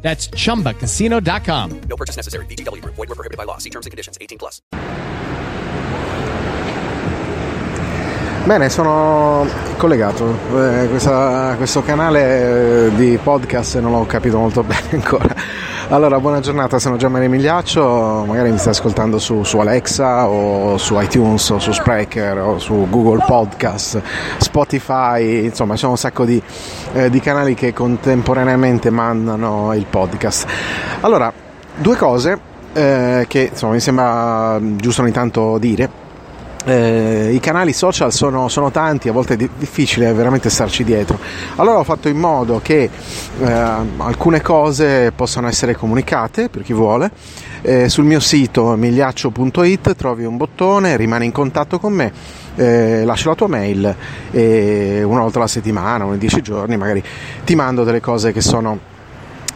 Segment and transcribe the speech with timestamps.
[0.00, 1.70] That's chumbacasino.com.
[1.88, 2.46] No purchase necessary.
[2.46, 2.94] VGW Group.
[2.94, 3.58] Void were prohibited by law.
[3.58, 4.16] See terms and conditions.
[4.20, 4.62] 18 plus.
[8.44, 10.38] Bene, sono collegato.
[10.54, 15.34] Eh, questa- questo canale eh, di podcast non l'ho capito molto bene ancora.
[15.90, 21.00] Allora, buona giornata, sono Gianmaria Migliaccio, magari mi stai ascoltando su, su Alexa o su
[21.00, 24.02] iTunes o su Spreaker o su Google Podcast,
[24.36, 26.42] Spotify, insomma c'è un sacco di,
[26.92, 30.46] eh, di canali che contemporaneamente mandano il podcast.
[31.00, 31.32] Allora,
[31.76, 32.38] due cose
[32.74, 36.07] eh, che insomma, mi sembra giusto ogni tanto dire.
[36.64, 41.18] Eh, I canali social sono, sono tanti, a volte è di- difficile veramente starci dietro.
[41.56, 42.90] Allora ho fatto in modo che
[43.40, 43.52] eh,
[43.98, 47.10] alcune cose possano essere comunicate per chi vuole.
[47.62, 52.12] Eh, sul mio sito migliaccio.it trovi un bottone, rimani in contatto con me,
[52.54, 53.94] eh, lascia la tua mail
[54.30, 57.02] e una volta alla settimana, ogni dieci giorni magari
[57.44, 58.96] ti mando delle cose che sono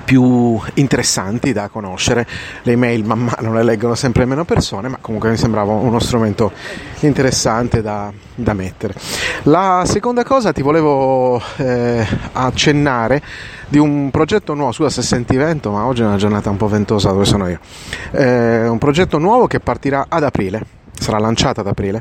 [0.05, 2.27] più interessanti da conoscere.
[2.63, 6.53] Le email man mano le leggono sempre meno persone, ma comunque mi sembrava uno strumento
[7.01, 8.95] interessante da, da mettere.
[9.45, 13.23] La seconda cosa ti volevo eh, accennare
[13.69, 16.69] di un progetto nuovo, scusa se senti vento, ma oggi è una giornata un po'
[16.69, 17.59] ventosa dove sono io.
[18.11, 22.01] Eh, un progetto nuovo che partirà ad aprile, sarà lanciato ad aprile.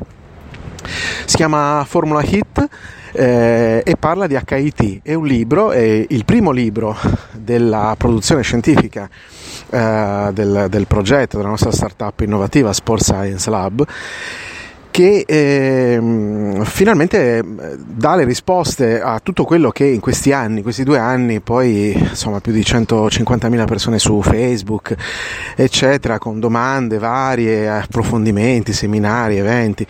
[1.24, 2.68] Si chiama Formula Hit
[3.12, 5.00] eh, e parla di HIT.
[5.02, 6.96] È un libro, è il primo libro
[7.32, 9.08] della produzione scientifica
[9.70, 13.86] eh, del, del progetto, della nostra startup innovativa Sport Science Lab
[14.92, 17.44] che ehm, finalmente eh,
[17.78, 22.40] dà le risposte a tutto quello che in questi anni, questi due anni, poi insomma
[22.40, 24.94] più di 150.000 persone su Facebook,
[25.56, 29.86] eccetera, con domande varie, approfondimenti, seminari, eventi.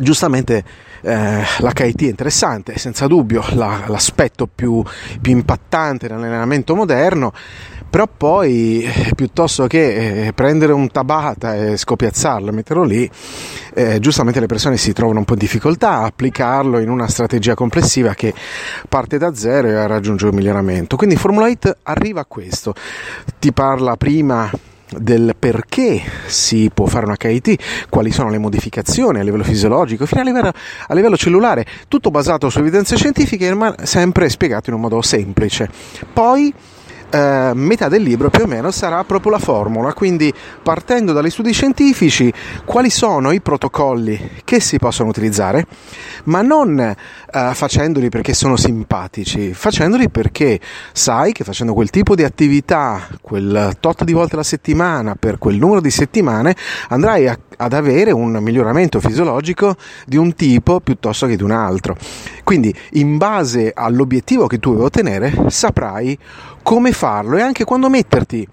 [0.00, 0.64] Giustamente
[1.04, 4.82] eh, l'HIT è interessante, senza dubbio la- l'aspetto più,
[5.20, 7.32] più impattante nell'allenamento moderno,
[7.88, 13.08] però poi eh, piuttosto che eh, prendere un tabata e scopiazzarlo e metterlo lì,
[13.74, 17.54] eh, giustamente le persone si trovano un po' in difficoltà a applicarlo in una strategia
[17.54, 18.34] complessiva che
[18.88, 20.96] parte da zero e raggiunge un miglioramento.
[20.96, 22.74] Quindi Formula 8 arriva a questo,
[23.38, 24.50] ti parla prima
[24.98, 30.20] del perché si può fare un HIT, quali sono le modificazioni a livello fisiologico, fino
[30.20, 30.52] a livello,
[30.86, 35.68] a livello cellulare, tutto basato su evidenze scientifiche, ma sempre spiegato in un modo semplice.
[36.12, 36.52] Poi
[37.14, 40.32] eh, metà del libro più o meno sarà proprio la formula, quindi
[40.62, 42.32] partendo dagli studi scientifici,
[42.64, 45.64] quali sono i protocolli che si possono utilizzare,
[46.24, 46.94] ma non eh,
[47.52, 50.58] facendoli perché sono simpatici, facendoli perché
[50.92, 55.56] sai che facendo quel tipo di attività, quel tot di volte alla settimana, per quel
[55.56, 56.56] numero di settimane,
[56.88, 59.76] andrai a- ad avere un miglioramento fisiologico
[60.06, 61.96] di un tipo piuttosto che di un altro.
[62.42, 66.18] Quindi, in base all'obiettivo che tu vuoi ottenere, saprai
[66.62, 68.46] come farlo e anche quando metterti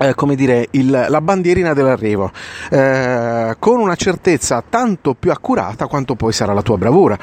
[0.00, 2.30] eh, come dire, il- la bandierina dell'arrivo,
[2.70, 7.18] eh, con una certezza tanto più accurata quanto poi sarà la tua bravura.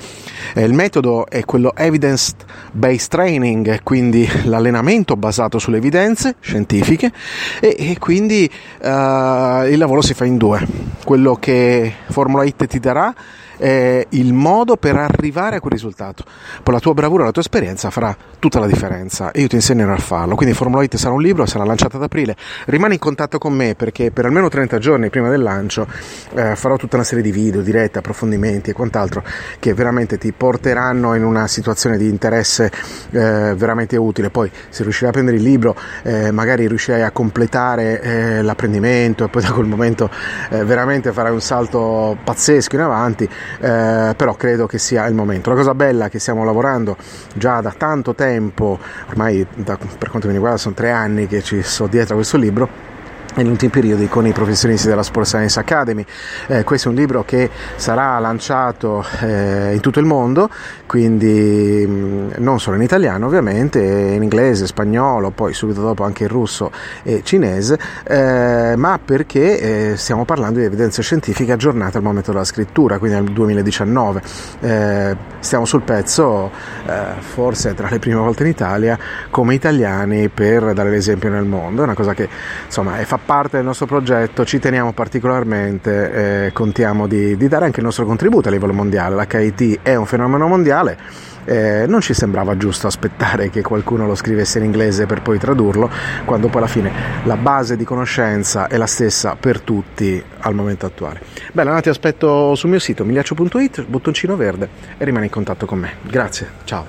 [0.54, 7.12] Eh, il metodo è quello evidence-based training, quindi l'allenamento basato sulle evidenze scientifiche
[7.60, 10.66] e, e quindi eh, il lavoro si fa in due.
[11.04, 13.14] Quello che Formula Hit ti darà
[13.58, 16.24] è il modo per arrivare a quel risultato.
[16.64, 19.94] Poi la tua bravura, la tua esperienza farà tutta la differenza e io ti insegnerò
[19.94, 20.36] a farlo.
[20.36, 22.36] Quindi Formula Hit sarà un libro, sarà lanciato ad aprile.
[22.66, 25.88] Rimani in contatto con me perché per almeno 30 giorni prima del lancio
[26.34, 29.24] eh, farò tutta una serie di video, dirette, approfondimenti e quant'altro
[29.60, 32.72] che veramente ti porteranno in una situazione di interesse
[33.12, 34.30] eh, veramente utile.
[34.30, 39.30] Poi se riuscirai a prendere il libro eh, magari riuscirai a completare eh, l'apprendimento e
[39.30, 40.10] poi da quel momento
[40.50, 45.50] eh, veramente farai un salto pazzesco in avanti, eh, però credo che sia il momento.
[45.50, 46.96] La cosa bella è che stiamo lavorando
[47.36, 48.80] già da tanto tempo,
[49.10, 52.38] ormai da- per quanto mi riguarda sono tre anni che ci sto dietro a questo
[52.38, 52.96] libro
[53.38, 56.06] negli ultimi periodi con i professionisti della Sport Science Academy.
[56.48, 60.50] Eh, questo è un libro che sarà lanciato eh, in tutto il mondo,
[60.86, 66.30] quindi mh, non solo in italiano ovviamente, in inglese, spagnolo, poi subito dopo anche in
[66.30, 66.72] russo
[67.04, 72.44] e cinese, eh, ma perché eh, stiamo parlando di evidenze scientifiche aggiornate al momento della
[72.44, 74.22] scrittura, quindi nel 2019.
[74.62, 76.52] Eh, stiamo sul pezzo,
[76.88, 78.98] eh, forse tra le prime volte in Italia,
[79.30, 81.82] come italiani per dare l'esempio nel mondo.
[81.82, 82.28] È una cosa che
[82.66, 87.66] insomma è- fa parte del nostro progetto ci teniamo particolarmente, eh, contiamo di, di, dare
[87.66, 89.16] anche il nostro contributo a livello mondiale.
[89.16, 90.98] L'HIT è un fenomeno mondiale,
[91.44, 95.90] eh, non ci sembrava giusto aspettare che qualcuno lo scrivesse in inglese per poi tradurlo,
[96.24, 96.92] quando poi alla fine
[97.26, 101.20] la base di conoscenza è la stessa per tutti al momento attuale.
[101.52, 105.80] Bene, allora ti aspetto sul mio sito miliaccio.it, bottoncino verde e rimani in contatto con
[105.80, 105.96] me.
[106.04, 106.86] Grazie, ciao.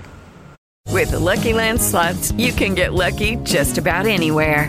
[0.92, 4.68] With the Lucky Land slots, you can get lucky just about anywhere.